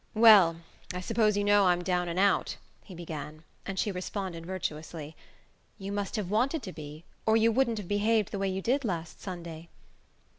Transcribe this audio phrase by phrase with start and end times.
[0.15, 0.61] "Well,
[0.95, 5.15] I suppose you know I'm down and out," he began; and she responded virtuously:
[5.77, 8.83] "You must have wanted to be, or you wouldn't have behaved the way you did
[8.83, 9.69] last Sunday."